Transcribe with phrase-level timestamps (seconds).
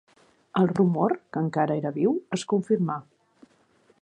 [0.61, 3.01] El rumor, que encara era viu, es confirmà.